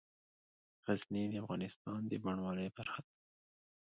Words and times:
غزني 0.85 1.23
د 1.31 1.33
افغانستان 1.43 1.99
د 2.07 2.13
بڼوالۍ 2.23 2.67
برخه 2.77 2.99
ده. 3.05 3.11